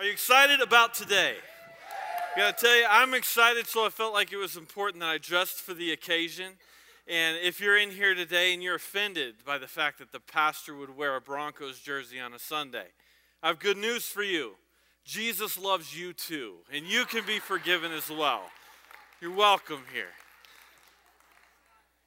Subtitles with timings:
[0.00, 1.34] Are you excited about today?
[2.34, 5.18] I gotta tell you, I'm excited, so I felt like it was important that I
[5.18, 6.54] dressed for the occasion.
[7.06, 10.74] And if you're in here today and you're offended by the fact that the pastor
[10.74, 12.86] would wear a Broncos jersey on a Sunday,
[13.42, 14.52] I have good news for you.
[15.04, 18.44] Jesus loves you too, and you can be forgiven as well.
[19.20, 20.14] You're welcome here.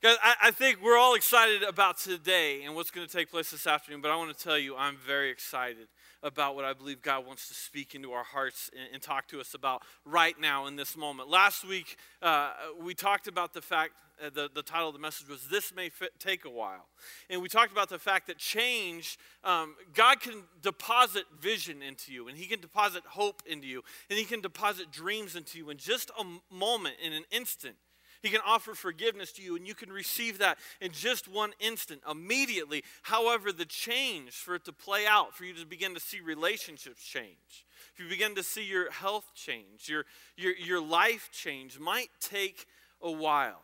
[0.02, 3.52] Guys, I, I think we're all excited about today and what's going to take place
[3.52, 5.90] this afternoon, but I want to tell you I'm very excited
[6.24, 9.40] about what I believe God wants to speak into our hearts and, and talk to
[9.40, 11.30] us about right now in this moment.
[11.30, 12.52] Last week, uh,
[12.82, 13.92] we talked about the fact,
[14.24, 16.88] uh, the, the title of the message was This May Take a While.
[17.30, 22.30] And we talked about the fact that change, um, God can deposit vision into you,
[22.30, 25.78] and He can deposit hope into you, and He can deposit dreams into you in
[25.78, 27.76] just a moment, in an instant.
[28.24, 32.02] He can offer forgiveness to you, and you can receive that in just one instant,
[32.10, 32.84] immediately.
[33.02, 37.04] However, the change for it to play out, for you to begin to see relationships
[37.04, 40.06] change, if you begin to see your health change, your,
[40.38, 42.66] your, your life change, might take
[43.02, 43.60] a while.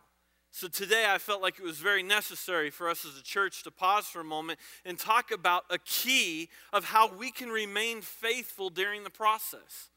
[0.52, 3.72] So today I felt like it was very necessary for us as a church to
[3.72, 8.70] pause for a moment and talk about a key of how we can remain faithful
[8.70, 9.90] during the process.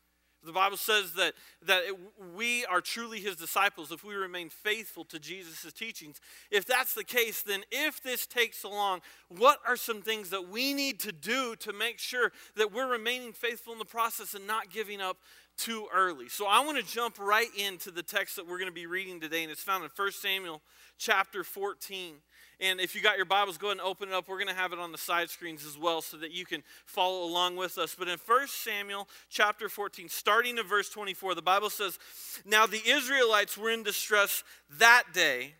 [0.45, 1.35] The Bible says that,
[1.67, 1.97] that it,
[2.35, 6.21] we are truly his disciples if we remain faithful to Jesus' teachings.
[6.51, 10.75] If that's the case, then if this takes long, what are some things that we
[10.75, 14.71] need to do to make sure that we're remaining faithful in the process and not
[14.71, 15.19] giving up
[15.57, 16.29] too early?
[16.29, 19.21] So I want to jump right into the text that we're going to be reading
[19.21, 20.61] today, and it's found in 1 Samuel
[20.99, 22.15] chapter 14.
[22.61, 24.29] And if you got your Bibles, go ahead and open it up.
[24.29, 26.63] We're going to have it on the side screens as well so that you can
[26.87, 27.97] follow along with us.
[27.99, 31.99] But in 1 Samuel chapter 14, starting in verse 24, the Bible says,
[32.45, 34.45] Now the Israelites were in distress
[34.79, 35.55] that day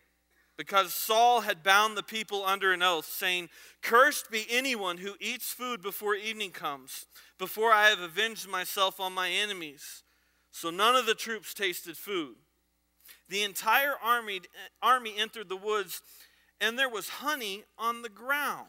[0.57, 3.49] because Saul had bound the people under an oath, saying,
[3.81, 7.05] Cursed be anyone who eats food before evening comes,
[7.37, 10.03] before I have avenged myself on my enemies.
[10.51, 12.35] So none of the troops tasted food.
[13.29, 14.41] The entire army,
[14.81, 16.01] army entered the woods
[16.61, 18.67] and there was honey on the ground.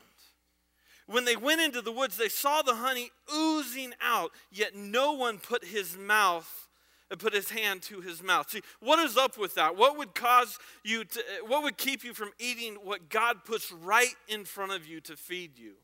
[1.06, 5.39] When they went into the woods, they saw the honey oozing out, yet no one
[5.39, 6.69] put his mouth
[7.11, 8.50] and uh, put his hand to his mouth.
[8.50, 9.77] See, what is up with that?
[9.77, 13.71] What would cause you to, uh, what would keep you from eating what God puts
[13.71, 15.75] right in front of you to feed you?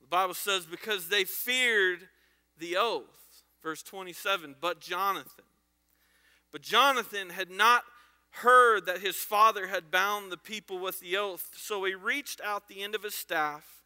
[0.00, 2.08] The Bible says, because they feared
[2.58, 3.04] the oath.
[3.62, 5.44] Verse 27, but Jonathan.
[6.50, 7.84] But Jonathan had not
[8.36, 11.50] heard that his father had bound the people with the oath.
[11.56, 13.82] So he reached out the end of his staff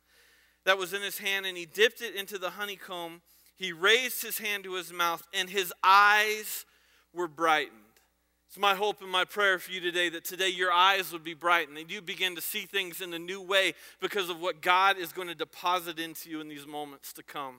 [0.64, 3.22] that was in his hand and he dipped it into the honeycomb.
[3.56, 6.64] He raised his hand to his mouth and his eyes
[7.12, 7.80] were brightened.
[8.48, 11.34] It's my hope and my prayer for you today that today your eyes would be
[11.34, 14.96] brightened and you begin to see things in a new way because of what God
[14.96, 17.56] is going to deposit into you in these moments to come.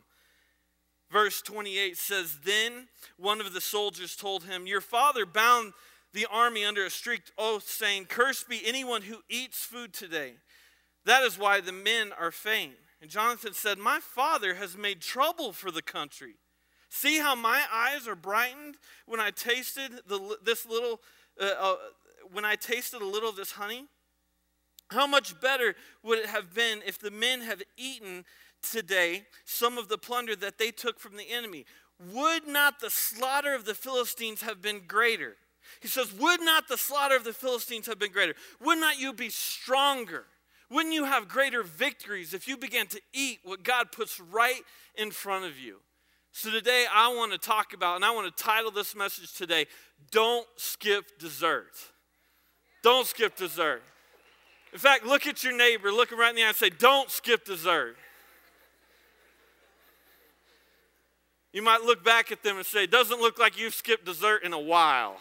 [1.12, 2.88] Verse 28 says, Then
[3.18, 5.74] one of the soldiers told him, Your father bound
[6.18, 10.34] the army under a strict oath, saying, Cursed be anyone who eats food today.
[11.06, 12.74] That is why the men are faint.
[13.00, 16.34] And Jonathan said, My father has made trouble for the country.
[16.90, 21.02] See how my eyes are brightened when I tasted the, this little,
[21.40, 21.76] uh, uh,
[22.32, 23.86] when I tasted a little of this honey?
[24.90, 28.26] How much better would it have been if the men have eaten
[28.64, 31.66] today some of the plunder that they took from the enemy?
[32.12, 35.36] Would not the slaughter of the Philistines have been greater?
[35.82, 38.36] He says, Would not the slaughter of the Philistines have been greater?
[38.62, 40.26] Would not you be stronger?
[40.70, 44.62] Wouldn't you have greater victories if you began to eat what God puts right
[44.96, 45.78] in front of you?
[46.34, 49.66] So today I want to talk about, and I want to title this message today,
[50.12, 51.72] Don't Skip Dessert.
[52.84, 53.82] Don't skip dessert.
[54.72, 57.10] In fact, look at your neighbor, look him right in the eye and say, Don't
[57.10, 57.98] skip dessert.
[61.58, 64.54] You might look back at them and say, doesn't look like you've skipped dessert in
[64.54, 65.18] a while.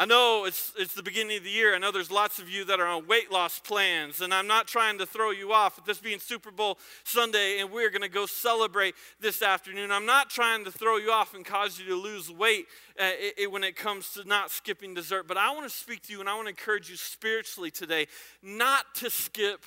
[0.00, 1.74] I know it's, it's the beginning of the year.
[1.74, 4.68] I know there's lots of you that are on weight loss plans, and I'm not
[4.68, 5.74] trying to throw you off.
[5.74, 10.06] With this being Super Bowl Sunday, and we're going to go celebrate this afternoon, I'm
[10.06, 12.66] not trying to throw you off and cause you to lose weight
[12.96, 15.26] uh, it, it, when it comes to not skipping dessert.
[15.26, 18.06] But I want to speak to you, and I want to encourage you spiritually today
[18.40, 19.64] not to skip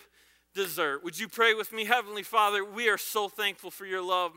[0.56, 1.04] dessert.
[1.04, 1.84] Would you pray with me?
[1.84, 4.32] Heavenly Father, we are so thankful for your love.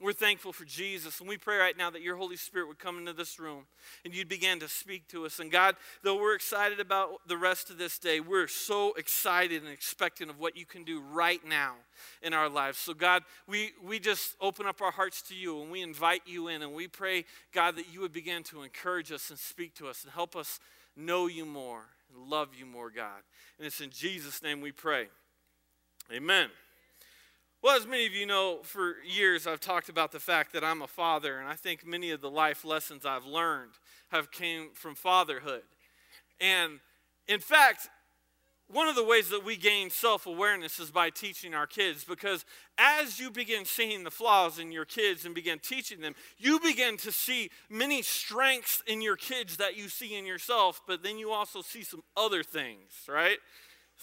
[0.00, 2.98] We're thankful for Jesus, and we pray right now that your Holy Spirit would come
[2.98, 3.64] into this room
[4.04, 5.40] and you'd begin to speak to us.
[5.40, 5.74] And God,
[6.04, 10.38] though we're excited about the rest of this day, we're so excited and expectant of
[10.38, 11.74] what you can do right now
[12.22, 12.78] in our lives.
[12.78, 16.46] So, God, we, we just open up our hearts to you and we invite you
[16.46, 19.88] in, and we pray, God, that you would begin to encourage us and speak to
[19.88, 20.60] us and help us
[20.96, 21.82] know you more
[22.14, 23.22] and love you more, God.
[23.58, 25.08] And it's in Jesus' name we pray.
[26.12, 26.50] Amen.
[27.60, 30.80] Well, as many of you know, for years I've talked about the fact that I'm
[30.80, 33.72] a father, and I think many of the life lessons I've learned
[34.10, 35.62] have came from fatherhood.
[36.40, 36.78] And
[37.26, 37.88] in fact,
[38.70, 42.44] one of the ways that we gain self awareness is by teaching our kids because
[42.78, 46.96] as you begin seeing the flaws in your kids and begin teaching them, you begin
[46.98, 51.32] to see many strengths in your kids that you see in yourself, but then you
[51.32, 53.38] also see some other things, right?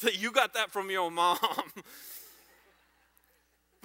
[0.03, 1.37] That you got that from your mom.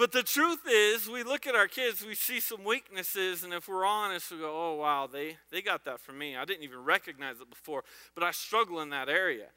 [0.01, 3.69] but the truth is, we look at our kids, we see some weaknesses, and if
[3.69, 6.35] we're honest, we go, oh, wow, they, they got that from me.
[6.35, 9.49] I didn't even recognize it before, but I struggle in that area.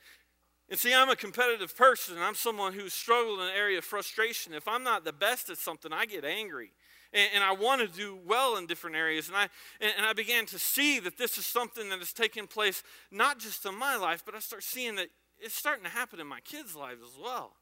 [0.70, 2.18] And see, I'm a competitive person.
[2.20, 4.54] I'm someone who's struggled in an area of frustration.
[4.54, 6.74] If I'm not the best at something, I get angry.
[7.14, 9.30] And, and I want to do well in different areas.
[9.30, 9.48] And I,
[9.80, 13.40] and, and I began to see that this is something that has taken place not
[13.40, 15.08] just in my life, but I start seeing that
[15.40, 17.54] it's starting to happen in my kids' lives as well.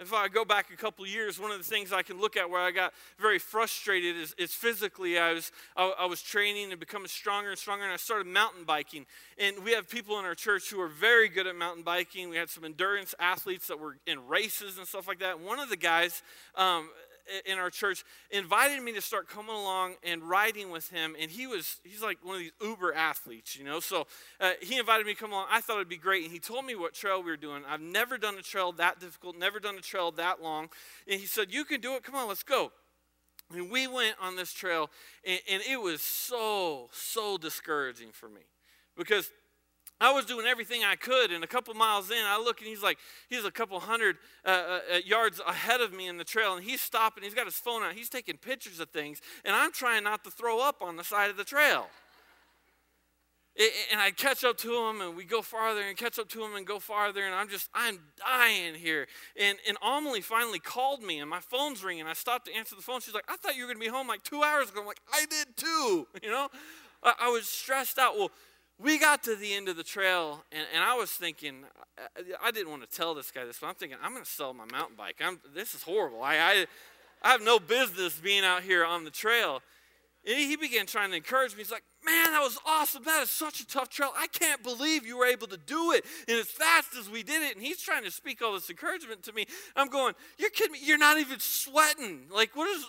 [0.00, 2.50] If I go back a couple years, one of the things I can look at
[2.50, 5.18] where I got very frustrated is, is physically.
[5.18, 8.64] I was, I, I, was training and becoming stronger and stronger, and I started mountain
[8.64, 9.06] biking.
[9.38, 12.28] And we have people in our church who are very good at mountain biking.
[12.28, 15.38] We had some endurance athletes that were in races and stuff like that.
[15.38, 16.24] One of the guys,
[16.56, 16.90] um,
[17.46, 21.16] in our church invited me to start coming along and riding with him.
[21.18, 23.80] And he was he's like one of these uber athletes you know?
[23.80, 24.06] So
[24.40, 25.46] uh, he invited me to come along.
[25.50, 26.24] I thought it'd be great.
[26.24, 27.62] And he told me what trail we were doing.
[27.68, 30.68] I've never done a trail that difficult never done a trail that long.
[31.08, 32.02] And he said you can do it.
[32.02, 32.72] Come on let's go.
[33.54, 34.90] And we went on this trail
[35.26, 38.42] and, and it was so so discouraging for me.
[38.96, 39.30] Because
[40.00, 42.82] I was doing everything I could, and a couple miles in, I look and he's
[42.82, 42.98] like,
[43.28, 46.64] he's a couple hundred uh, uh, uh, yards ahead of me in the trail, and
[46.64, 47.22] he's stopping.
[47.22, 47.94] He's got his phone out.
[47.94, 51.30] He's taking pictures of things, and I'm trying not to throw up on the side
[51.30, 51.86] of the trail.
[53.56, 56.44] It, and I catch up to him, and we go farther, and catch up to
[56.44, 59.06] him, and go farther, and I'm just, I'm dying here.
[59.38, 62.06] And and Amelie finally called me, and my phone's ringing.
[62.08, 63.00] I stopped to answer the phone.
[63.00, 64.80] She's like, I thought you were gonna be home like two hours ago.
[64.80, 66.08] I'm like, I did too.
[66.22, 66.48] You know,
[67.02, 68.18] I, I was stressed out.
[68.18, 68.30] Well
[68.78, 71.64] we got to the end of the trail, and, and I was thinking,
[72.42, 74.52] I, didn't want to tell this guy this, but I'm thinking, I'm going to sell
[74.52, 75.16] my mountain bike.
[75.24, 76.22] I'm, this is horrible.
[76.22, 76.66] I, I,
[77.22, 79.62] I have no business being out here on the trail.
[80.26, 81.58] And he began trying to encourage me.
[81.58, 83.02] He's like, Man, that was awesome.
[83.04, 84.10] That is such a tough trail.
[84.16, 86.04] I can't believe you were able to do it.
[86.28, 89.22] And as fast as we did it, and he's trying to speak all this encouragement
[89.24, 90.80] to me, I'm going, You're kidding me.
[90.82, 92.26] You're not even sweating.
[92.30, 92.84] Like, what is.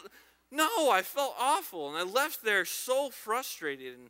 [0.51, 1.89] No, I felt awful.
[1.89, 3.97] And I left there so frustrated.
[3.97, 4.09] And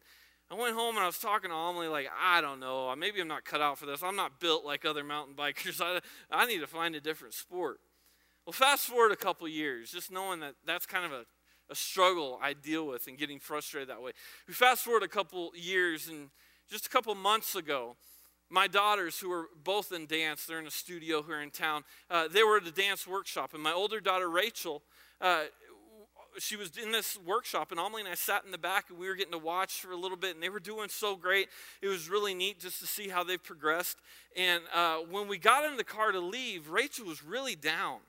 [0.51, 3.27] I went home and I was talking to Amelie, like, I don't know, maybe I'm
[3.27, 4.03] not cut out for this.
[4.03, 5.81] I'm not built like other mountain bikers.
[5.83, 5.99] I,
[6.31, 7.79] I need to find a different sport.
[8.45, 11.25] Well, fast forward a couple years, just knowing that that's kind of a,
[11.71, 14.11] a struggle I deal with and getting frustrated that way.
[14.47, 16.29] We fast forward a couple years, and
[16.69, 17.95] just a couple months ago,
[18.51, 22.27] my daughters, who are both in dance, they're in a studio here in town, uh,
[22.27, 23.55] they were at a dance workshop.
[23.55, 24.83] And my older daughter, Rachel,
[25.19, 25.45] uh,
[26.39, 29.07] she was in this workshop, and Amelie and I sat in the back, and we
[29.07, 31.49] were getting to watch for a little bit, and they were doing so great.
[31.81, 33.97] It was really neat just to see how they've progressed.
[34.35, 37.99] And uh, when we got in the car to leave, Rachel was really down.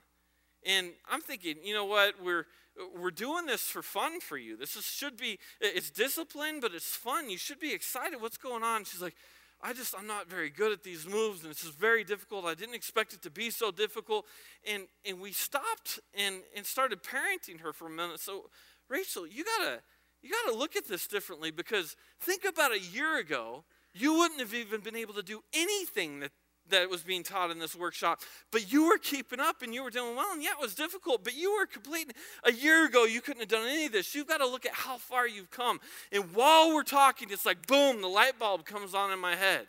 [0.64, 2.14] And I'm thinking, you know what?
[2.22, 2.46] We're
[2.94, 4.56] we're doing this for fun for you.
[4.56, 7.30] This is, should be it's discipline, but it's fun.
[7.30, 8.20] You should be excited.
[8.20, 8.84] What's going on?
[8.84, 9.14] She's like,
[9.62, 12.44] I just, I'm not very good at these moves, and it's is very difficult.
[12.44, 14.26] I didn't expect it to be so difficult.
[14.70, 18.20] And, and we stopped and, and started parenting her for a minute.
[18.20, 18.50] So,
[18.88, 19.80] Rachel, you gotta,
[20.22, 24.52] you gotta look at this differently because think about a year ago, you wouldn't have
[24.52, 26.32] even been able to do anything that
[26.70, 28.20] that was being taught in this workshop,
[28.50, 30.32] but you were keeping up and you were doing well.
[30.32, 32.12] And yeah, it was difficult, but you were completing.
[32.44, 34.14] A year ago, you couldn't have done any of this.
[34.14, 35.80] You've got to look at how far you've come.
[36.12, 39.66] And while we're talking, it's like boom, the light bulb comes on in my head.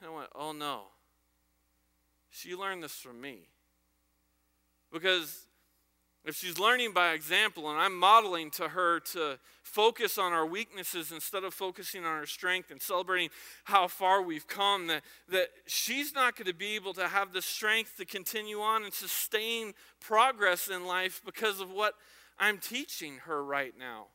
[0.00, 0.82] And I went, oh no.
[2.30, 3.48] She learned this from me.
[4.92, 5.45] Because
[6.26, 11.12] if she's learning by example and I'm modeling to her to focus on our weaknesses
[11.12, 13.28] instead of focusing on our strength and celebrating
[13.64, 17.40] how far we've come, that, that she's not going to be able to have the
[17.40, 21.94] strength to continue on and sustain progress in life because of what
[22.38, 24.06] I'm teaching her right now.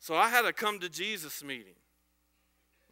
[0.00, 1.74] So I had a come to Jesus meeting.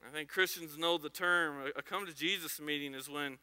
[0.06, 1.56] I think Christians know the term.
[1.76, 3.38] A come to Jesus meeting is when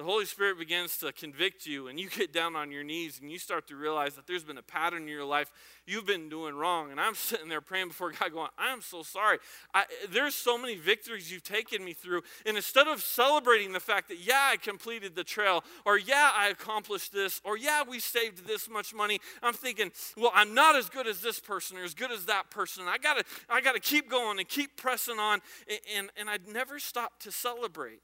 [0.00, 3.30] the Holy Spirit begins to convict you, and you get down on your knees and
[3.30, 5.52] you start to realize that there's been a pattern in your life
[5.84, 6.90] you've been doing wrong.
[6.90, 9.36] And I'm sitting there praying before God, going, I'm so sorry.
[9.74, 12.22] I, there's so many victories you've taken me through.
[12.46, 16.48] And instead of celebrating the fact that, yeah, I completed the trail, or yeah, I
[16.48, 20.88] accomplished this, or yeah, we saved this much money, I'm thinking, well, I'm not as
[20.88, 22.84] good as this person or as good as that person.
[22.88, 25.40] I gotta, I gotta keep going and keep pressing on.
[25.68, 28.00] And, and, and I'd never stop to celebrate.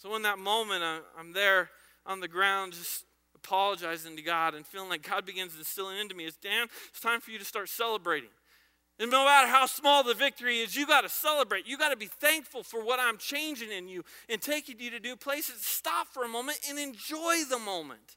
[0.00, 0.82] So in that moment,
[1.18, 1.68] I'm there
[2.06, 3.04] on the ground, just
[3.34, 7.20] apologizing to God and feeling like God begins instilling into me is Dan, it's time
[7.20, 8.30] for you to start celebrating.
[8.98, 11.66] And no matter how small the victory is, you got to celebrate.
[11.66, 15.00] You got to be thankful for what I'm changing in you and taking you to
[15.00, 15.60] new places.
[15.60, 18.16] Stop for a moment and enjoy the moment.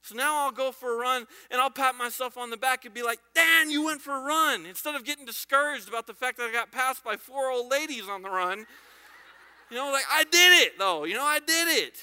[0.00, 2.94] So now I'll go for a run and I'll pat myself on the back and
[2.94, 4.64] be like, Dan, you went for a run.
[4.64, 8.08] Instead of getting discouraged about the fact that I got passed by four old ladies
[8.08, 8.66] on the run,
[9.72, 11.04] you know, like I did it though.
[11.04, 11.96] You know, I did it.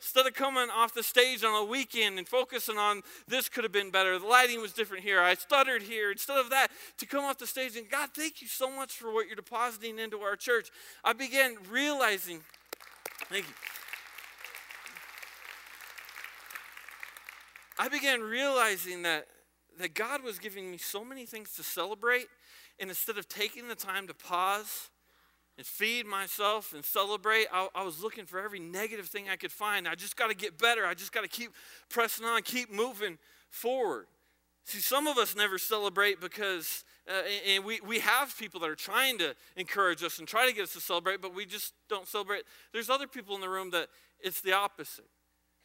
[0.00, 3.72] Instead of coming off the stage on a weekend and focusing on this could have
[3.72, 6.10] been better, the lighting was different here, I stuttered here.
[6.10, 9.12] Instead of that, to come off the stage and God, thank you so much for
[9.12, 10.70] what you're depositing into our church.
[11.04, 12.40] I began realizing,
[13.28, 13.54] thank you.
[17.78, 19.28] I began realizing that,
[19.78, 22.26] that God was giving me so many things to celebrate,
[22.80, 24.88] and instead of taking the time to pause
[25.58, 27.46] and feed myself and celebrate.
[27.52, 29.86] I, I, was looking for every negative thing I could find.
[29.86, 30.86] I just got to get better.
[30.86, 31.52] I just got to keep
[31.88, 33.18] pressing on, keep moving
[33.50, 34.06] forward.
[34.64, 38.76] See, some of us never celebrate because, uh, and we, we have people that are
[38.76, 42.06] trying to encourage us and try to get us to celebrate, but we just don't
[42.06, 42.42] celebrate.
[42.72, 43.88] There's other people in the room that
[44.20, 45.08] it's the opposite.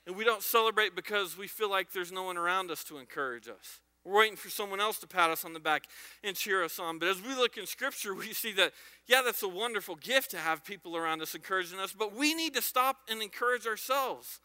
[0.08, 3.48] And we don't celebrate because we feel like there's no one around us to encourage
[3.48, 3.82] us.
[4.08, 5.84] We're waiting for someone else to pat us on the back
[6.24, 6.98] and cheer us on.
[6.98, 8.72] But as we look in Scripture, we see that,
[9.06, 12.54] yeah, that's a wonderful gift to have people around us encouraging us, but we need
[12.54, 14.40] to stop and encourage ourselves.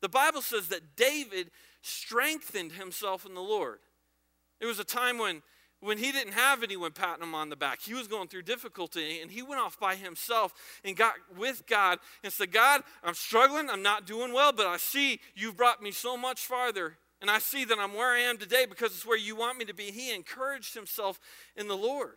[0.00, 1.50] The Bible says that David
[1.82, 3.80] strengthened himself in the Lord.
[4.60, 5.42] It was a time when,
[5.80, 7.80] when he didn't have anyone patting him on the back.
[7.82, 11.98] He was going through difficulty, and he went off by himself and got with God
[12.22, 13.70] and said, God, I'm struggling.
[13.70, 17.38] I'm not doing well, but I see you've brought me so much farther and I
[17.38, 19.84] see that I'm where I am today because it's where you want me to be.
[19.84, 21.20] He encouraged himself
[21.54, 22.16] in the Lord.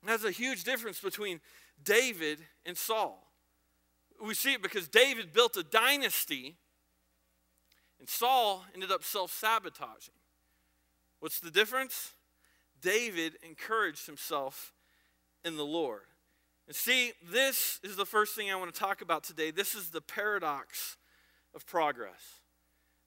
[0.00, 1.40] And that's a huge difference between
[1.82, 3.26] David and Saul.
[4.24, 6.56] We see it because David built a dynasty,
[7.98, 10.14] and Saul ended up self sabotaging.
[11.20, 12.12] What's the difference?
[12.80, 14.72] David encouraged himself
[15.44, 16.02] in the Lord.
[16.66, 19.50] And see, this is the first thing I want to talk about today.
[19.50, 20.96] This is the paradox
[21.54, 22.40] of progress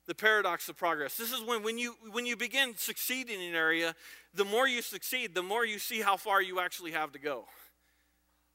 [0.09, 1.15] the paradox of progress.
[1.15, 3.93] This is when, when, you, when you begin succeeding in an area,
[4.33, 7.45] the more you succeed, the more you see how far you actually have to go.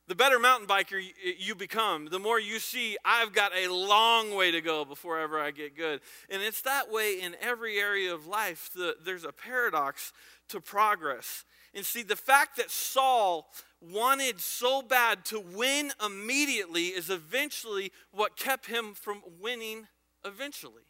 [0.09, 1.01] The better mountain biker
[1.39, 5.41] you become, the more you see, I've got a long way to go before ever
[5.41, 6.01] I get good.
[6.29, 8.71] And it's that way in every area of life.
[8.75, 10.13] The, there's a paradox
[10.49, 11.45] to progress.
[11.73, 13.47] And see, the fact that Saul
[13.81, 19.87] wanted so bad to win immediately is eventually what kept him from winning
[20.25, 20.83] eventually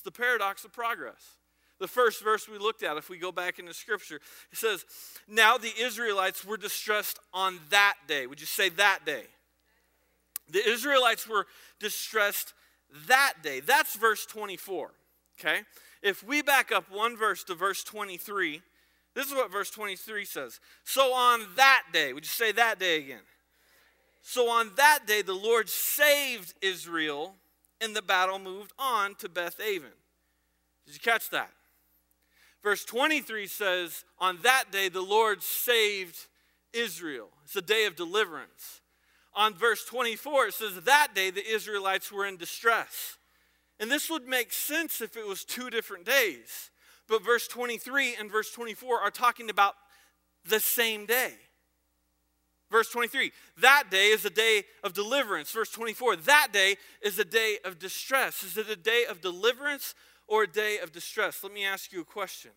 [0.00, 1.38] the paradox of progress.
[1.80, 4.20] The first verse we looked at, if we go back into scripture,
[4.52, 4.84] it says,
[5.28, 8.26] Now the Israelites were distressed on that day.
[8.26, 9.24] Would you say that day?
[10.50, 11.46] The Israelites were
[11.80, 12.52] distressed
[13.08, 13.60] that day.
[13.60, 14.92] That's verse 24.
[15.38, 15.60] Okay?
[16.02, 18.62] If we back up one verse to verse 23,
[19.14, 20.60] this is what verse 23 says.
[20.84, 23.22] So on that day, would you say that day again?
[24.22, 27.34] So on that day, the Lord saved Israel
[27.84, 29.92] and the battle moved on to Beth Aven.
[30.86, 31.50] Did you catch that?
[32.62, 36.18] Verse 23 says, On that day the Lord saved
[36.72, 37.28] Israel.
[37.44, 38.80] It's a day of deliverance.
[39.34, 43.18] On verse 24, it says, That day the Israelites were in distress.
[43.78, 46.70] And this would make sense if it was two different days.
[47.08, 49.74] But verse 23 and verse 24 are talking about
[50.48, 51.32] the same day.
[52.70, 53.30] Verse 23,
[53.60, 55.50] that day is a day of deliverance.
[55.50, 58.42] Verse 24, that day is a day of distress.
[58.42, 59.94] Is it a day of deliverance
[60.26, 61.42] or a day of distress?
[61.42, 62.50] Let me ask you a question.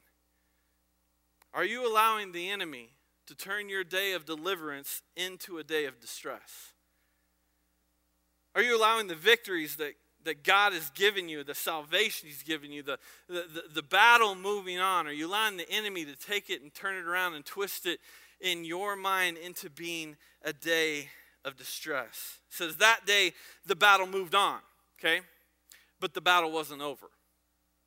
[1.53, 2.89] Are you allowing the enemy
[3.27, 6.73] to turn your day of deliverance into a day of distress?
[8.55, 12.71] Are you allowing the victories that, that God has given you, the salvation He's given
[12.71, 12.97] you, the,
[13.27, 15.05] the, the, the battle moving on?
[15.05, 17.99] Are you allowing the enemy to take it and turn it around and twist it
[18.41, 21.09] in your mind into being a day
[21.45, 22.39] of distress.
[22.49, 23.33] It says that day
[23.65, 24.59] the battle moved on,
[24.99, 25.21] okay?
[25.99, 27.07] But the battle wasn't over.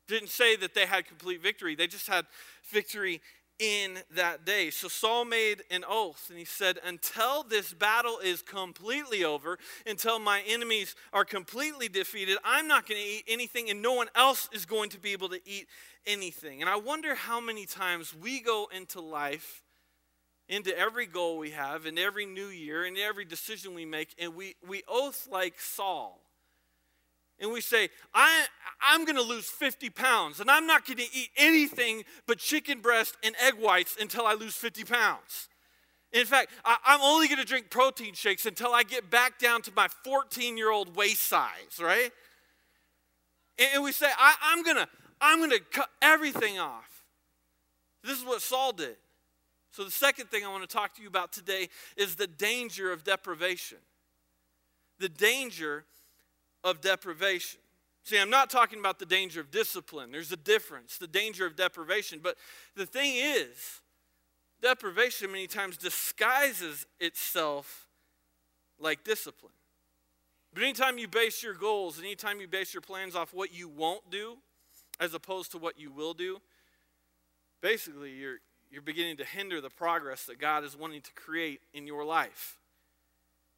[0.07, 1.75] Didn't say that they had complete victory.
[1.75, 2.25] They just had
[2.69, 3.21] victory
[3.59, 4.71] in that day.
[4.71, 10.17] So Saul made an oath and he said, Until this battle is completely over, until
[10.17, 14.49] my enemies are completely defeated, I'm not going to eat anything and no one else
[14.51, 15.67] is going to be able to eat
[16.07, 16.61] anything.
[16.61, 19.60] And I wonder how many times we go into life
[20.51, 24.35] into every goal we have, in every new year, in every decision we make, and
[24.35, 26.19] we, we oath like Saul.
[27.39, 28.45] And we say, I,
[28.81, 32.81] I'm going to lose 50 pounds, and I'm not going to eat anything but chicken
[32.81, 35.47] breast and egg whites until I lose 50 pounds.
[36.11, 39.61] In fact, I, am only going to drink protein shakes until I get back down
[39.63, 42.11] to my 14 year old waist size, right?
[43.57, 44.87] And, and we say, I, I'm going to
[45.21, 47.03] I'm going to cut everything off.
[48.03, 48.97] This is what Saul did.
[49.71, 52.91] So, the second thing I want to talk to you about today is the danger
[52.91, 53.77] of deprivation.
[54.99, 55.85] The danger
[56.63, 57.59] of deprivation.
[58.03, 60.11] See, I'm not talking about the danger of discipline.
[60.11, 62.19] There's a difference, the danger of deprivation.
[62.21, 62.35] But
[62.75, 63.81] the thing is,
[64.61, 67.87] deprivation many times disguises itself
[68.79, 69.53] like discipline.
[70.53, 74.09] But anytime you base your goals, anytime you base your plans off what you won't
[74.09, 74.37] do
[74.99, 76.39] as opposed to what you will do,
[77.61, 78.39] basically you're,
[78.71, 82.57] you're beginning to hinder the progress that God is wanting to create in your life.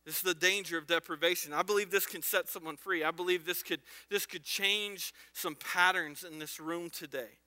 [0.06, 1.54] This is the danger of deprivation.
[1.54, 3.04] I believe this can set someone free.
[3.04, 3.80] I believe this could,
[4.10, 7.40] this could change some patterns in this room today.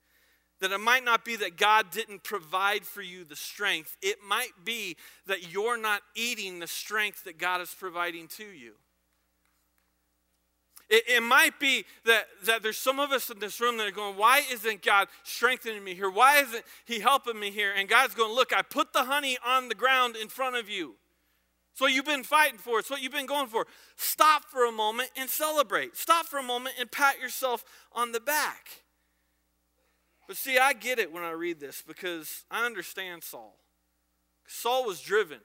[0.59, 4.53] That it might not be that God didn't provide for you the strength, it might
[4.63, 4.95] be
[5.27, 8.73] that you're not eating the strength that God is providing to you.
[10.89, 13.91] It, it, might be that, that there's some of us in this room that are
[13.91, 16.09] going, Why isn't God strengthening me here?
[16.09, 17.73] Why isn't He helping me here?
[17.75, 20.95] And God's going, Look, I put the honey on the ground in front of you.
[21.73, 22.79] It's what you've been fighting for.
[22.79, 23.67] It's what you've been going for.
[23.97, 25.95] Stop for a moment and celebrate.
[25.95, 28.83] Stop for a moment and pat yourself on the back.
[30.27, 33.57] But see, I get it when I read this because I understand Saul.
[34.47, 35.39] Saul was driven.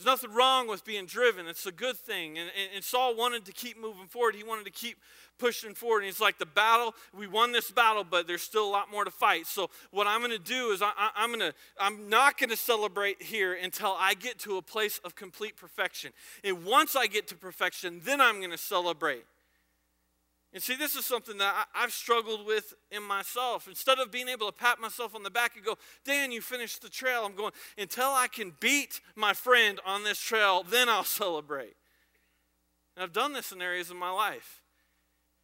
[0.00, 1.46] There's nothing wrong with being driven.
[1.46, 2.38] It's a good thing.
[2.38, 4.34] And, and, and, Saul wanted to keep moving forward.
[4.34, 4.96] He wanted to keep
[5.38, 5.98] pushing forward.
[5.98, 9.04] And he's like, the battle, we won this battle, but there's still a lot more
[9.04, 9.46] to fight.
[9.46, 12.56] So what I'm going to do is I, am going to, I'm not going to
[12.56, 16.12] celebrate here until I get to a place of complete perfection.
[16.42, 19.24] And once I get to perfection, then I'm going to celebrate.
[20.52, 23.68] And see, this is something that I, have struggled with in myself.
[23.68, 26.82] Instead of being able to pat myself on the back and go, Dan, you finished
[26.82, 31.04] the trail, I'm going, until I can beat my friend on this trail, then I'll
[31.22, 31.76] celebrate.
[32.96, 34.62] And I've done this in areas of my life.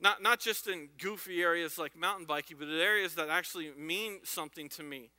[0.00, 4.20] Not, not just in goofy areas like mountain biking, but in areas that actually mean
[4.24, 5.10] something to me.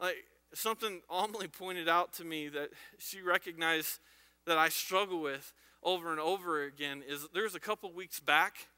[0.00, 0.16] Like
[0.54, 3.98] something Amelie pointed out to me that she recognized
[4.46, 8.68] that I struggle with over and over again is there was a couple weeks back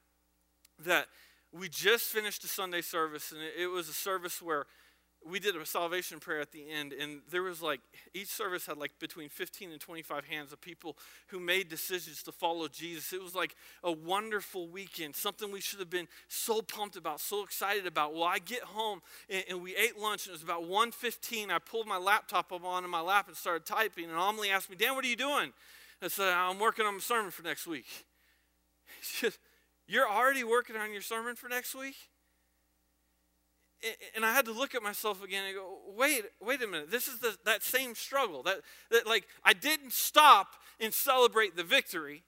[0.84, 1.06] that
[1.52, 4.66] we just finished a Sunday service, and it was a service where
[5.24, 7.80] we did a salvation prayer at the end, and there was like
[8.14, 10.96] each service had like between 15 and 25 hands of people
[11.28, 13.12] who made decisions to follow Jesus.
[13.12, 17.44] It was like a wonderful weekend, something we should have been so pumped about, so
[17.44, 18.14] excited about.
[18.14, 21.50] Well, I get home and, and we ate lunch, and it was about 1:15.
[21.50, 24.76] I pulled my laptop up onto my lap and started typing, and Amelie asked me,
[24.76, 25.52] "Dan, what are you doing?"
[26.00, 27.86] I said, "I'm working on a sermon for next week."
[29.20, 29.38] Just,
[29.86, 31.96] you're already working on your sermon for next week?
[34.14, 36.90] And I had to look at myself again and go, wait, wait a minute.
[36.90, 38.44] This is the, that same struggle.
[38.44, 42.22] That, that, like, I didn't stop and celebrate the victory.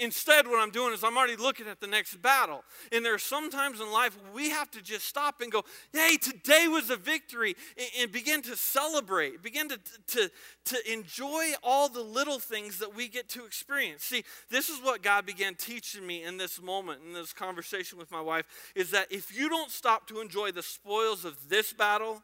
[0.00, 2.62] Instead, what I'm doing is I'm already looking at the next battle.
[2.92, 6.16] And there are some times in life we have to just stop and go, hey,
[6.16, 7.56] today was a victory,
[7.98, 10.30] and begin to celebrate, begin to, to,
[10.66, 14.04] to enjoy all the little things that we get to experience.
[14.04, 18.10] See, this is what God began teaching me in this moment, in this conversation with
[18.10, 22.22] my wife, is that if you don't stop to enjoy the spoils of this battle,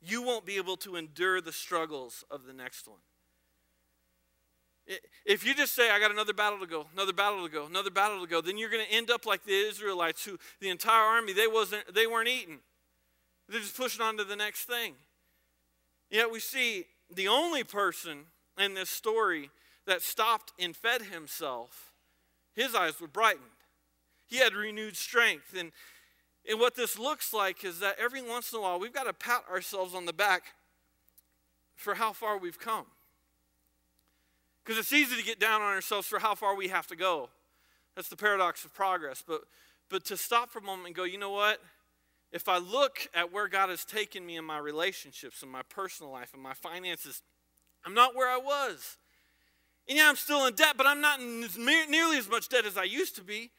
[0.00, 2.98] you won't be able to endure the struggles of the next one.
[5.24, 7.90] If you just say, I got another battle to go, another battle to go, another
[7.90, 11.04] battle to go, then you're going to end up like the Israelites who the entire
[11.04, 12.58] army, they, wasn't, they weren't eating.
[13.48, 14.94] They're just pushing on to the next thing.
[16.10, 18.24] Yet we see the only person
[18.58, 19.50] in this story
[19.86, 21.92] that stopped and fed himself,
[22.54, 23.44] his eyes were brightened.
[24.26, 25.54] He had renewed strength.
[25.58, 25.72] And,
[26.48, 29.12] and what this looks like is that every once in a while, we've got to
[29.12, 30.44] pat ourselves on the back
[31.74, 32.86] for how far we've come.
[34.64, 37.28] Because it's easy to get down on ourselves for how far we have to go.
[37.94, 39.22] That's the paradox of progress.
[39.26, 39.42] But,
[39.90, 41.60] but to stop for a moment and go, you know what?
[42.32, 46.10] If I look at where God has taken me in my relationships, in my personal
[46.10, 47.22] life, in my finances,
[47.84, 48.96] I'm not where I was.
[49.88, 51.46] And yeah, I'm still in debt, but I'm not in
[51.90, 53.50] nearly as much debt as I used to be.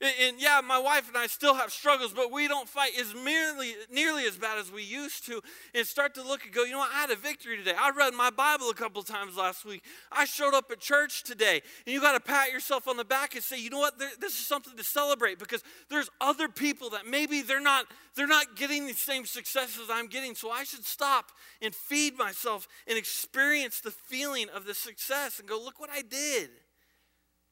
[0.00, 3.74] And yeah, my wife and I still have struggles, but we don't fight as merely,
[3.90, 5.40] nearly as bad as we used to.
[5.74, 6.92] And start to look and go, you know what?
[6.94, 7.74] I had a victory today.
[7.76, 9.82] I read my Bible a couple times last week.
[10.12, 11.62] I showed up at church today.
[11.84, 13.98] And you got to pat yourself on the back and say, you know what?
[13.98, 18.54] This is something to celebrate because there's other people that maybe they're not, they're not
[18.54, 20.36] getting the same successes I'm getting.
[20.36, 25.48] So I should stop and feed myself and experience the feeling of the success and
[25.48, 26.50] go, look what I did.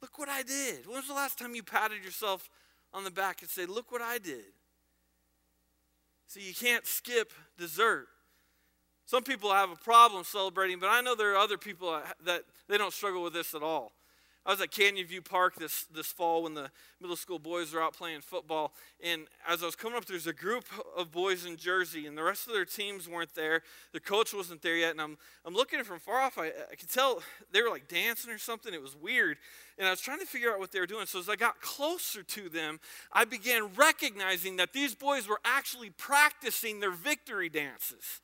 [0.03, 0.87] Look what I did.
[0.87, 2.49] When was the last time you patted yourself
[2.93, 4.45] on the back and said, Look what I did?
[6.29, 8.09] See, you can't skip dessert.
[9.07, 12.77] Some people have a problem celebrating, but I know there are other people that they
[12.77, 13.93] don't struggle with this at all.
[14.47, 17.83] I was at Canyon View Park this, this fall when the middle school boys were
[17.83, 18.73] out playing football.
[19.03, 20.65] And as I was coming up, there's a group
[20.97, 23.63] of boys in Jersey, and the rest of their teams weren't there.
[23.93, 24.93] The coach wasn't there yet.
[24.93, 26.39] And I'm, I'm looking from far off.
[26.39, 28.73] I, I could tell they were like dancing or something.
[28.73, 29.39] It was weird.
[29.79, 31.07] And I was trying to figure out what they were doing.
[31.07, 32.79] So as I got closer to them,
[33.13, 38.21] I began recognizing that these boys were actually practicing their victory dances.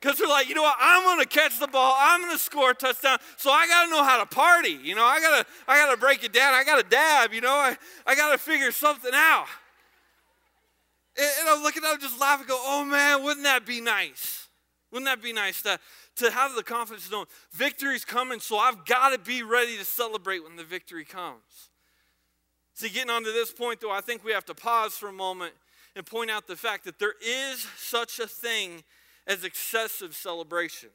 [0.00, 0.76] Because they're like, you know what?
[0.78, 1.96] I'm going to catch the ball.
[1.98, 3.18] I'm going to score a touchdown.
[3.36, 4.78] So I got to know how to party.
[4.82, 6.54] You know, I got to I got to break it down.
[6.54, 7.32] I got to dab.
[7.32, 9.46] You know, I, I got to figure something out.
[11.18, 14.46] And, and I'm looking at them just laughing, go, oh man, wouldn't that be nice?
[14.92, 15.78] Wouldn't that be nice to,
[16.16, 19.84] to have the confidence to know victory's coming, so I've got to be ready to
[19.84, 21.70] celebrate when the victory comes.
[22.74, 25.52] See, getting onto this point, though, I think we have to pause for a moment
[25.96, 28.84] and point out the fact that there is such a thing
[29.28, 30.88] as excessive celebration.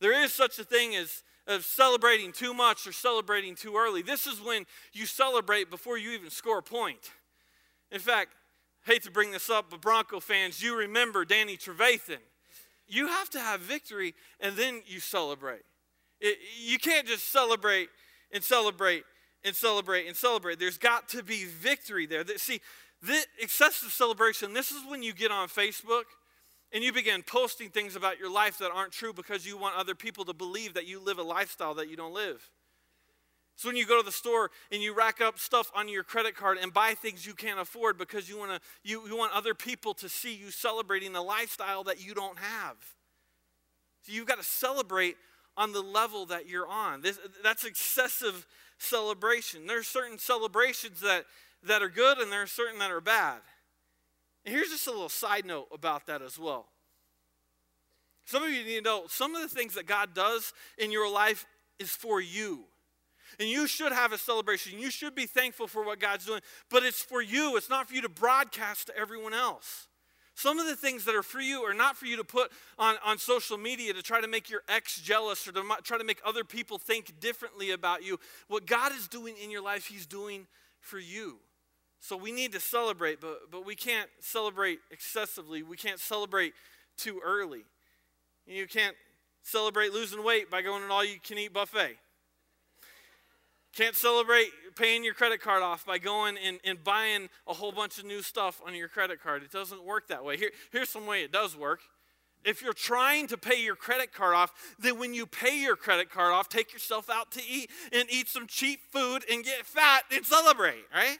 [0.00, 4.02] There is such a thing as of celebrating too much or celebrating too early.
[4.02, 7.12] This is when you celebrate before you even score a point.
[7.92, 8.30] In fact,
[8.84, 12.18] hate to bring this up, but Bronco fans, you remember Danny Trevathan.
[12.88, 15.62] You have to have victory and then you celebrate.
[16.20, 17.88] It, you can't just celebrate
[18.32, 19.04] and celebrate
[19.44, 20.58] and celebrate and celebrate.
[20.58, 22.24] There's got to be victory there.
[22.36, 22.60] See,
[23.02, 26.04] the excessive celebration, this is when you get on Facebook
[26.72, 29.94] and you begin posting things about your life that aren't true because you want other
[29.94, 32.50] people to believe that you live a lifestyle that you don't live.
[33.56, 36.36] So when you go to the store and you rack up stuff on your credit
[36.36, 39.54] card and buy things you can't afford because you want to you, you want other
[39.54, 42.76] people to see you celebrating a lifestyle that you don't have.
[44.02, 45.16] So you've got to celebrate
[45.56, 47.00] on the level that you're on.
[47.00, 48.46] This, that's excessive
[48.78, 49.66] celebration.
[49.66, 51.24] There are certain celebrations that,
[51.64, 53.40] that are good and there are certain that are bad.
[54.46, 56.66] And here's just a little side note about that as well.
[58.24, 61.12] Some of you need to know some of the things that God does in your
[61.12, 61.46] life
[61.78, 62.64] is for you.
[63.40, 64.78] And you should have a celebration.
[64.78, 67.56] You should be thankful for what God's doing, but it's for you.
[67.56, 69.88] It's not for you to broadcast to everyone else.
[70.34, 72.96] Some of the things that are for you are not for you to put on,
[73.04, 76.20] on social media to try to make your ex jealous or to try to make
[76.24, 78.20] other people think differently about you.
[78.46, 80.46] What God is doing in your life, He's doing
[80.80, 81.38] for you.
[82.00, 85.62] So we need to celebrate, but, but we can't celebrate excessively.
[85.62, 86.52] We can't celebrate
[86.96, 87.64] too early.
[88.46, 88.94] You can't
[89.42, 91.96] celebrate losing weight by going to an all you can eat buffet.
[93.74, 97.98] Can't celebrate paying your credit card off by going and, and buying a whole bunch
[97.98, 99.42] of new stuff on your credit card.
[99.42, 100.36] It doesn't work that way.
[100.38, 101.80] Here, here's some way it does work.
[102.44, 106.10] If you're trying to pay your credit card off, then when you pay your credit
[106.10, 110.04] card off, take yourself out to eat and eat some cheap food and get fat
[110.12, 111.18] and celebrate, right?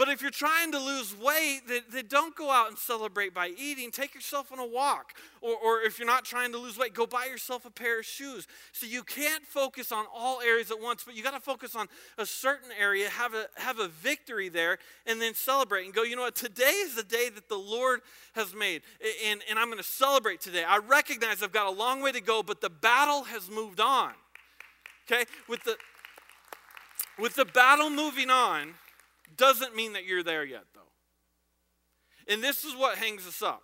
[0.00, 3.48] But if you're trying to lose weight, then, then, don't go out and celebrate by
[3.48, 3.90] eating.
[3.90, 5.12] Take yourself on a walk.
[5.42, 8.06] Or, or if you're not trying to lose weight, go buy yourself a pair of
[8.06, 8.46] shoes.
[8.72, 11.86] So you can't focus on all areas at once, but you got to focus on
[12.16, 16.16] a certain area, have a, have a victory there, and then celebrate and go, you
[16.16, 18.00] know what, today is the day that the Lord
[18.32, 18.80] has made.
[19.26, 20.64] And, and I'm going to celebrate today.
[20.66, 24.12] I recognize I've got a long way to go, but the battle has moved on.
[25.12, 25.26] Okay?
[25.46, 25.76] With the,
[27.18, 28.76] with the battle moving on,
[29.36, 30.80] doesn't mean that you're there yet, though.
[32.32, 33.62] And this is what hangs us up.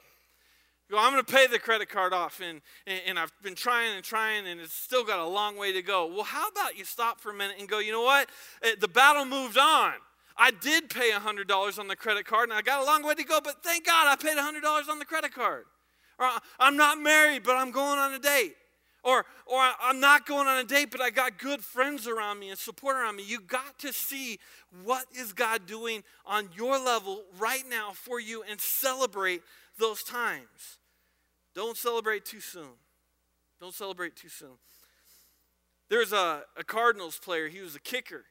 [0.91, 3.97] Go, I'm going to pay the credit card off, and, and, and, I've been trying
[3.97, 6.07] and trying, and it's still got a long way to go.
[6.07, 8.29] Well, how about you stop for a minute and go, you know what?
[8.63, 9.95] Eh, the battle moved on.
[10.37, 13.25] I did pay $100 on the credit card, and I got a long way to
[13.25, 15.65] go, but thank God I paid $100 on the credit card.
[16.21, 18.55] Or I'm not married, but I'm going on a date.
[19.07, 22.51] Or, or I'm not going on a date, but I got good friends around me
[22.51, 23.23] and support around me.
[23.25, 24.41] You got to see
[24.83, 29.43] what is God doing on your level right now for you and celebrate
[29.79, 30.81] those times.
[31.55, 32.75] Don't celebrate too soon.
[33.61, 34.59] Don't celebrate too soon.
[35.89, 38.25] There's a, a Cardinals player, he was a kicker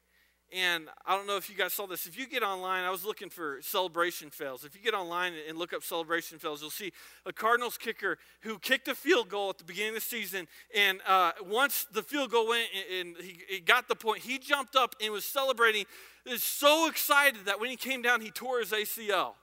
[0.54, 2.06] and I don't know if you guys saw this.
[2.06, 4.64] If you get online, I was looking for celebration fails.
[4.64, 6.92] If you get online and look up celebration fails, you'll see
[7.26, 10.48] a Cardinals kicker who kicked a field goal at the beginning of the season.
[10.76, 14.76] And uh, once the field goal went and he, he, got the point, he jumped
[14.76, 15.86] up and was celebrating.
[16.26, 19.34] Was so excited that when he came down, he tore his ACL.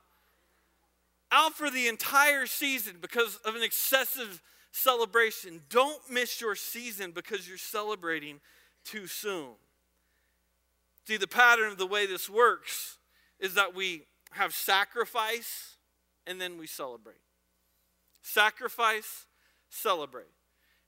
[1.31, 5.63] Out for the entire season because of an excessive celebration.
[5.69, 8.41] Don't miss your season because you're celebrating
[8.85, 9.51] too soon.
[11.07, 12.99] See, the pattern of the way this works
[13.41, 15.77] is that we have sacrifice
[16.27, 17.17] and then we celebrate.
[18.23, 19.27] Sacrifice,
[19.69, 20.31] celebrate.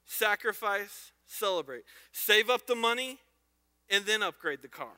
[0.07, 1.85] Sacrifice, celebrate.
[2.13, 3.19] Save up the money
[3.91, 4.97] and then upgrade the car.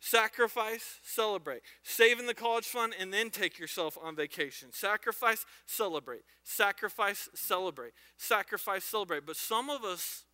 [0.00, 1.62] Sacrifice, celebrate.
[1.82, 4.68] Save in the college fund and then take yourself on vacation.
[4.72, 6.22] Sacrifice, celebrate.
[6.42, 7.92] Sacrifice, celebrate.
[8.16, 9.26] Sacrifice, celebrate.
[9.26, 10.24] But some of us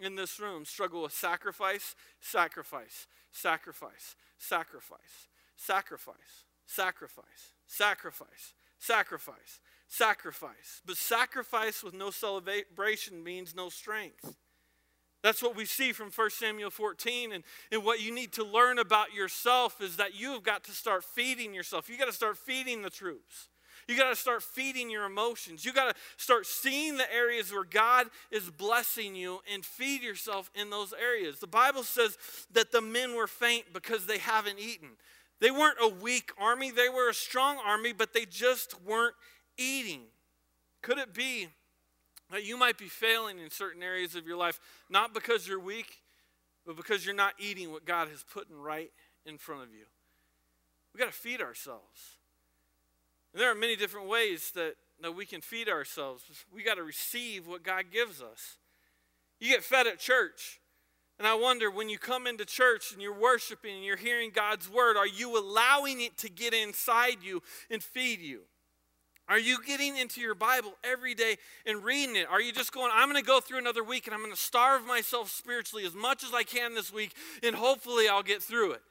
[0.00, 10.82] in this room struggle with sacrifice, sacrifice, sacrifice, sacrifice, sacrifice, sacrifice, sacrifice, sacrifice, sacrifice.
[10.86, 14.36] But sacrifice with no celebration means no strength.
[15.22, 17.32] That's what we see from 1 Samuel 14.
[17.32, 20.72] And, and what you need to learn about yourself is that you have got to
[20.72, 21.88] start feeding yourself.
[21.88, 23.48] You got to start feeding the troops.
[23.92, 25.66] You got to start feeding your emotions.
[25.66, 30.50] You got to start seeing the areas where God is blessing you and feed yourself
[30.54, 31.40] in those areas.
[31.40, 32.16] The Bible says
[32.52, 34.88] that the men were faint because they haven't eaten.
[35.40, 39.14] They weren't a weak army, they were a strong army, but they just weren't
[39.58, 40.04] eating.
[40.80, 41.48] Could it be
[42.30, 46.00] that you might be failing in certain areas of your life, not because you're weak,
[46.64, 48.90] but because you're not eating what God has put in right
[49.26, 49.84] in front of you.
[50.94, 52.21] We got to feed ourselves.
[53.32, 56.22] And there are many different ways that, that we can feed ourselves.
[56.52, 58.58] We got to receive what God gives us.
[59.40, 60.60] You get fed at church.
[61.18, 64.68] And I wonder when you come into church and you're worshiping and you're hearing God's
[64.68, 68.42] word, are you allowing it to get inside you and feed you?
[69.28, 72.26] Are you getting into your Bible every day and reading it?
[72.28, 74.40] Are you just going, I'm going to go through another week and I'm going to
[74.40, 78.72] starve myself spiritually as much as I can this week and hopefully I'll get through
[78.72, 78.82] it?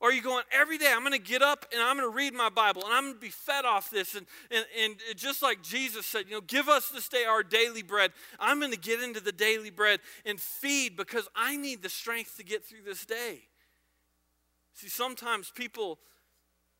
[0.00, 2.14] Or are you going, every day I'm going to get up and I'm going to
[2.14, 4.14] read my Bible and I'm going to be fed off this?
[4.14, 7.82] And, and, and just like Jesus said, you know, give us this day our daily
[7.82, 8.12] bread.
[8.38, 12.36] I'm going to get into the daily bread and feed because I need the strength
[12.36, 13.40] to get through this day.
[14.74, 15.98] See, sometimes people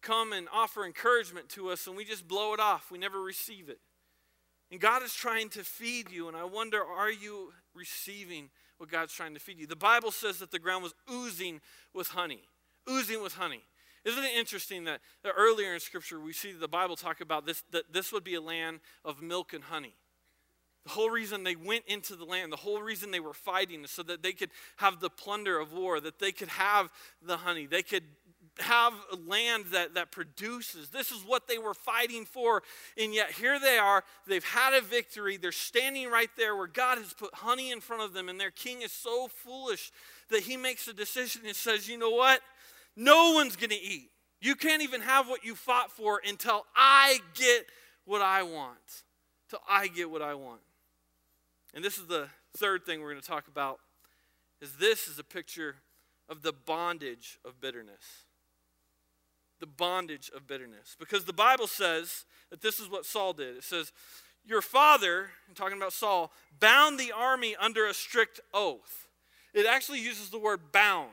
[0.02, 2.90] come and offer encouragement to us and we just blow it off.
[2.90, 3.80] We never receive it.
[4.70, 9.12] And God is trying to feed you, and I wonder, are you receiving what God's
[9.12, 9.66] trying to feed you?
[9.66, 11.60] The Bible says that the ground was oozing
[11.94, 12.42] with honey.
[12.88, 13.62] Oozing with honey.
[14.04, 15.00] Isn't it interesting that,
[15.36, 18.40] earlier in Scripture we see the Bible talk about this, that this would be a
[18.40, 19.94] land of milk and honey?
[20.84, 23.90] The whole reason they went into the land, the whole reason they were fighting is
[23.90, 27.66] so that they could have the plunder of war, that they could have the honey,
[27.66, 28.04] they could
[28.58, 28.94] have
[29.26, 30.88] land that, that produces.
[30.88, 32.62] This is what they were fighting for.
[32.96, 34.02] And yet here they are.
[34.26, 35.36] They've had a victory.
[35.36, 38.28] They're standing right there where God has put honey in front of them.
[38.28, 39.92] And their king is so foolish
[40.30, 42.40] that he makes a decision and says, you know what?
[42.96, 44.10] No one's going to eat.
[44.40, 47.66] You can't even have what you fought for until I get
[48.04, 49.04] what I want.
[49.50, 50.60] Till I get what I want.
[51.74, 53.80] And this is the third thing we're going to talk about
[54.60, 55.76] is this is a picture
[56.28, 58.26] of the bondage of bitterness
[59.60, 60.96] the bondage of bitterness.
[60.98, 63.56] Because the Bible says that this is what Saul did.
[63.56, 63.92] It says,
[64.44, 69.08] Your father, I'm talking about Saul, bound the army under a strict oath.
[69.54, 71.10] It actually uses the word bound.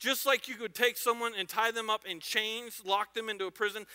[0.00, 3.44] Just like you could take someone and tie them up in chains, lock them into
[3.44, 3.86] a prison,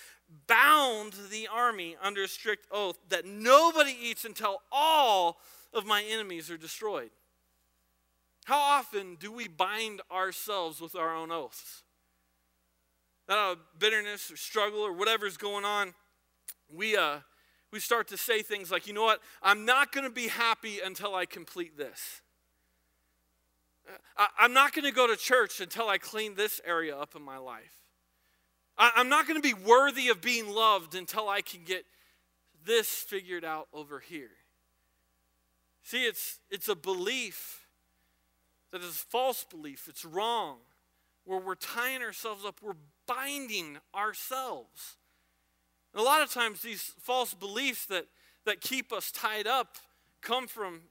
[0.45, 5.39] bound the army under a strict oath that nobody eats until all
[5.73, 7.09] of my enemies are destroyed.
[8.45, 11.81] How often do we bind ourselves with our own oaths?
[13.27, 15.95] out of bitterness or struggle or whatever's going on,
[16.71, 17.17] we, uh,
[17.71, 20.79] we start to say things like, you know what, I'm not going to be happy
[20.79, 22.21] until I complete this.
[23.87, 27.15] Uh, I, I'm not going to go to church until I clean this area up
[27.15, 27.77] in my life.
[28.77, 31.85] I'm not going to be worthy of being loved until I can get
[32.65, 34.31] this figured out over here.
[35.81, 37.67] See, it's, it's a belief
[38.71, 39.87] that is false belief.
[39.87, 40.57] It's wrong.
[41.23, 42.73] Where we're tying ourselves up, we're
[43.07, 44.97] binding ourselves.
[45.93, 48.07] And a lot of times, these false beliefs that,
[48.45, 49.77] that keep us tied up
[50.21, 50.81] come from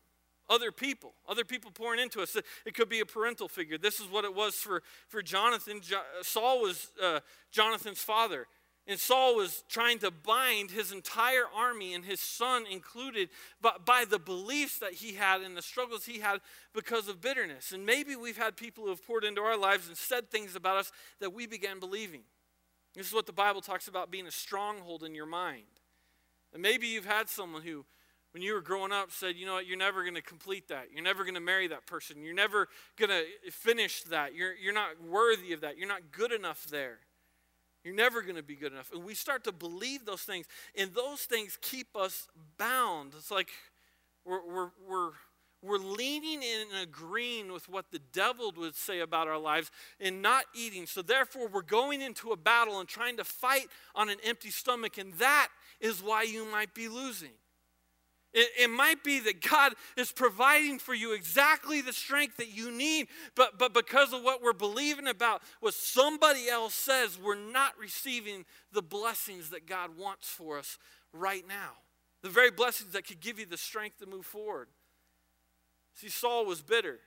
[0.48, 2.36] other people, other people pouring into us.
[2.66, 3.78] It could be a parental figure.
[3.78, 5.80] This is what it was for, for Jonathan.
[5.82, 8.46] Jo- Saul was uh, Jonathan's father.
[8.86, 13.30] And Saul was trying to bind his entire army and his son included
[13.62, 16.40] but by the beliefs that he had and the struggles he had
[16.74, 17.72] because of bitterness.
[17.72, 20.76] And maybe we've had people who have poured into our lives and said things about
[20.76, 22.24] us that we began believing.
[22.94, 25.64] This is what the Bible talks about being a stronghold in your mind.
[26.52, 27.86] And maybe you've had someone who,
[28.34, 30.88] when you were growing up, said, you know what, you're never going to complete that.
[30.92, 32.20] You're never going to marry that person.
[32.20, 32.68] You're never
[32.98, 34.34] going to finish that.
[34.34, 35.78] You're, you're not worthy of that.
[35.78, 36.98] You're not good enough there.
[37.84, 38.90] You're never going to be good enough.
[38.92, 42.26] And we start to believe those things, and those things keep us
[42.58, 43.12] bound.
[43.16, 43.50] It's like
[44.24, 45.10] we're, we're, we're,
[45.62, 49.70] we're leaning in and agreeing with what the devil would say about our lives
[50.00, 50.86] and not eating.
[50.86, 54.98] So, therefore, we're going into a battle and trying to fight on an empty stomach,
[54.98, 57.30] and that is why you might be losing.
[58.34, 62.72] It, it, might be that God is providing for you exactly the strength that you
[62.72, 67.78] need, but, but because of what we're believing about what somebody else says, we're not
[67.78, 70.78] receiving the blessings that God wants for us
[71.12, 71.74] right now.
[72.22, 74.66] The very blessings that could give you the strength to move forward.
[75.94, 76.98] See, Saul was bitter.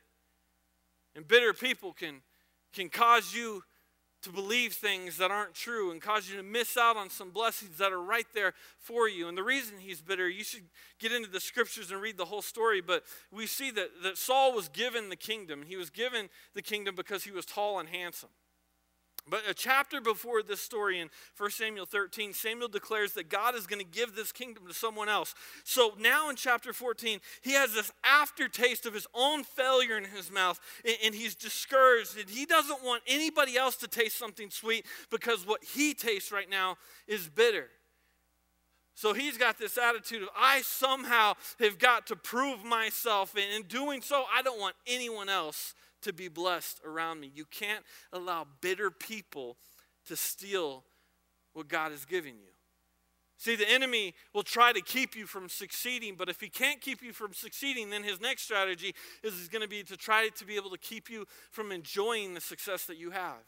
[1.13, 2.21] And bitter people can,
[2.71, 3.63] can cause you
[4.27, 7.77] to believe things that aren't true and cause you to miss out on some blessings
[7.77, 9.27] that are right there for you.
[9.27, 10.63] And the reason he's bitter, you should
[10.99, 14.53] get into the scriptures and read the whole story, but we see that, that Saul
[14.53, 15.63] was given the kingdom.
[15.65, 18.29] He was given the kingdom because he was tall and handsome.
[19.29, 23.67] But a chapter before this story in 1 Samuel 13, Samuel declares that God is
[23.67, 25.35] going to give this kingdom to someone else.
[25.63, 30.31] So now in chapter 14, he has this aftertaste of his own failure in his
[30.31, 30.59] mouth,
[31.03, 35.63] and he's discouraged, and he doesn't want anybody else to taste something sweet because what
[35.63, 37.67] he tastes right now is bitter.
[38.95, 43.67] So he's got this attitude of, I somehow have got to prove myself, and in
[43.67, 45.75] doing so, I don't want anyone else
[46.07, 47.31] to be blessed around me.
[47.33, 49.57] You can't allow bitter people
[50.07, 50.83] to steal
[51.53, 52.51] what God has given you.
[53.39, 57.03] See, the enemy will try to keep you from succeeding, but if he can't keep
[57.03, 60.55] you from succeeding, then his next strategy is going to be to try to be
[60.55, 63.45] able to keep you from enjoying the success that you have.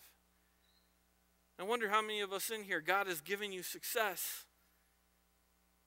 [1.59, 4.45] I wonder how many of us in here, God has given you success.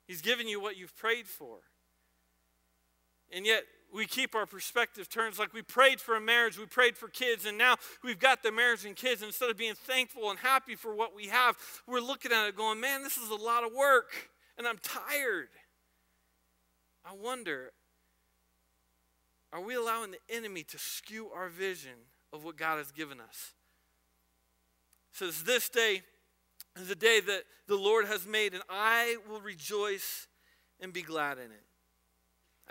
[0.07, 1.59] He's given you what you've prayed for.
[3.33, 6.97] And yet, we keep our perspective turns like we prayed for a marriage, we prayed
[6.97, 9.21] for kids, and now we've got the marriage and kids.
[9.21, 12.57] And instead of being thankful and happy for what we have, we're looking at it
[12.57, 14.11] going, man, this is a lot of work,
[14.57, 15.49] and I'm tired.
[17.05, 17.73] I wonder,
[19.53, 21.93] are we allowing the enemy to skew our vision
[22.33, 23.53] of what God has given us?
[25.13, 26.03] It says, This day
[26.81, 30.27] is the day that the Lord has made, and I will rejoice
[30.81, 31.65] and be glad in it.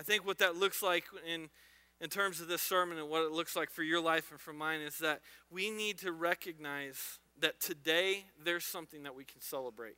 [0.01, 1.51] I think what that looks like in,
[1.99, 4.51] in terms of this sermon and what it looks like for your life and for
[4.51, 9.97] mine is that we need to recognize that today there's something that we can celebrate.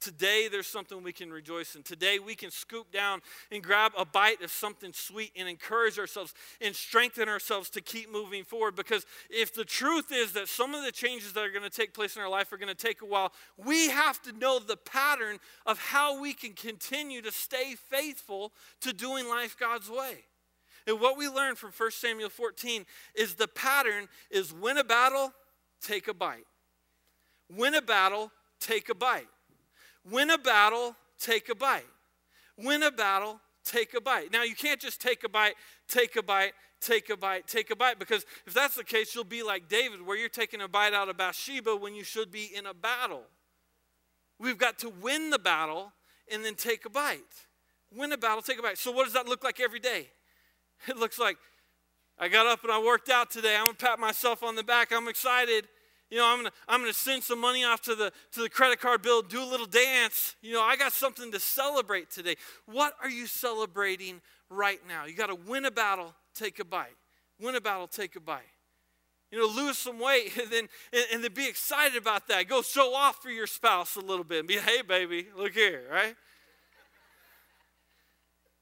[0.00, 1.82] Today, there's something we can rejoice in.
[1.82, 3.20] Today, we can scoop down
[3.52, 8.10] and grab a bite of something sweet and encourage ourselves and strengthen ourselves to keep
[8.10, 8.76] moving forward.
[8.76, 11.92] Because if the truth is that some of the changes that are going to take
[11.92, 14.78] place in our life are going to take a while, we have to know the
[14.78, 20.24] pattern of how we can continue to stay faithful to doing life God's way.
[20.86, 25.34] And what we learn from 1 Samuel 14 is the pattern is win a battle,
[25.82, 26.46] take a bite.
[27.54, 29.28] Win a battle, take a bite.
[30.10, 31.86] Win a battle, take a bite.
[32.56, 34.32] Win a battle, take a bite.
[34.32, 35.54] Now, you can't just take a bite,
[35.88, 39.24] take a bite, take a bite, take a bite, because if that's the case, you'll
[39.24, 42.50] be like David, where you're taking a bite out of Bathsheba when you should be
[42.54, 43.22] in a battle.
[44.38, 45.92] We've got to win the battle
[46.32, 47.20] and then take a bite.
[47.94, 48.78] Win a battle, take a bite.
[48.78, 50.08] So, what does that look like every day?
[50.88, 51.36] It looks like
[52.18, 53.54] I got up and I worked out today.
[53.56, 54.92] I'm gonna pat myself on the back.
[54.92, 55.68] I'm excited.
[56.10, 58.80] You know, I'm gonna, I'm gonna send some money off to the, to the credit
[58.80, 60.34] card bill, do a little dance.
[60.42, 62.34] You know, I got something to celebrate today.
[62.66, 65.04] What are you celebrating right now?
[65.04, 66.96] You got to win a battle, take a bite.
[67.40, 68.42] Win a battle, take a bite.
[69.30, 72.48] You know, lose some weight and then, and, and then be excited about that.
[72.48, 75.84] Go show off for your spouse a little bit and be, hey, baby, look here,
[75.90, 76.16] right?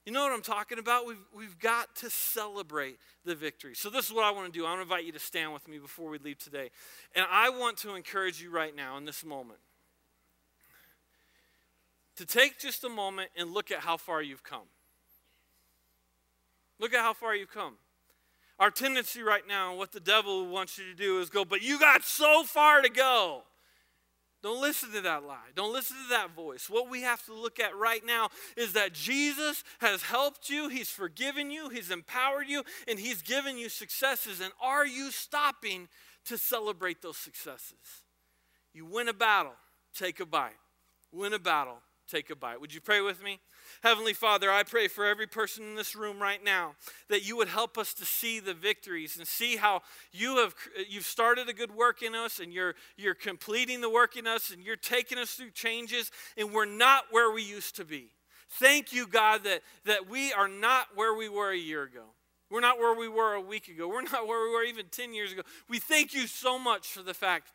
[0.09, 1.07] You know what I'm talking about?
[1.07, 3.75] We've, we've got to celebrate the victory.
[3.75, 4.65] So, this is what I want to do.
[4.65, 6.71] I want to invite you to stand with me before we leave today.
[7.15, 9.59] And I want to encourage you right now in this moment
[12.17, 14.69] to take just a moment and look at how far you've come.
[16.79, 17.75] Look at how far you've come.
[18.59, 21.79] Our tendency right now, what the devil wants you to do is go, but you
[21.79, 23.43] got so far to go.
[24.43, 25.49] Don't listen to that lie.
[25.55, 26.71] Don't listen to that voice.
[26.71, 30.91] What we have to look at right now is that Jesus has helped you, He's
[30.91, 34.41] forgiven you, He's empowered you, and He's given you successes.
[34.41, 35.89] And are you stopping
[36.27, 38.05] to celebrate those successes?
[38.73, 39.55] You win a battle,
[39.95, 40.53] take a bite.
[41.11, 42.61] Win a battle, take a bite.
[42.61, 43.39] Would you pray with me?
[43.83, 46.75] Heavenly Father, I pray for every person in this room right now
[47.09, 50.55] that you would help us to see the victories and see how you have
[50.89, 54.51] you've started a good work in us and you're you're completing the work in us
[54.51, 58.11] and you're taking us through changes and we're not where we used to be.
[58.53, 62.05] Thank you, God, that, that we are not where we were a year ago.
[62.51, 63.89] We're not where we were a week ago.
[63.89, 65.43] We're not where we were even 10 years ago.
[65.69, 67.53] We thank you so much for the fact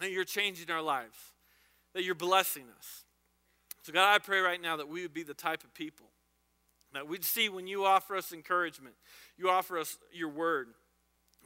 [0.00, 1.16] that you're changing our lives,
[1.94, 3.04] that you're blessing us.
[3.88, 6.08] So, God, I pray right now that we would be the type of people
[6.92, 8.94] that we'd see when you offer us encouragement,
[9.38, 10.68] you offer us your word,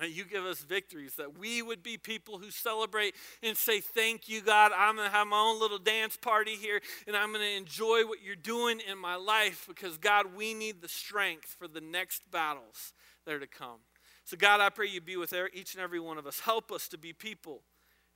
[0.01, 3.15] that you give us victories, that we would be people who celebrate
[3.45, 4.73] and say, Thank you, God.
[4.77, 8.09] I'm going to have my own little dance party here, and I'm going to enjoy
[8.09, 12.29] what you're doing in my life because, God, we need the strength for the next
[12.33, 12.93] battles
[13.25, 13.79] that are to come.
[14.25, 16.41] So, God, I pray you be with each and every one of us.
[16.41, 17.63] Help us to be people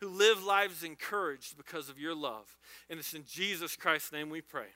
[0.00, 2.56] who live lives encouraged because of your love.
[2.90, 4.68] And it's in Jesus Christ's name we pray.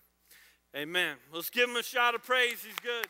[0.76, 1.16] Amen.
[1.32, 2.62] Let's give him a shout of praise.
[2.64, 3.06] He's good.